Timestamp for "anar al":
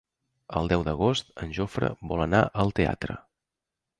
2.25-2.75